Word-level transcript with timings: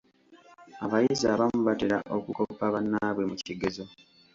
Abayizi 0.85 1.25
abamu 1.33 1.59
batera 1.67 1.97
okukoppa 2.17 2.65
bannaabwe 2.73 3.23
mu 3.31 3.35
kigezo. 3.45 3.83